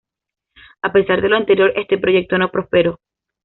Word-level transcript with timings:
A 0.81 0.91
pesar 0.93 1.21
de 1.21 1.29
lo 1.29 1.37
anterior 1.37 1.73
este 1.75 1.99
proyecto 1.99 2.35
no 2.39 2.49
prosperó. 2.49 2.97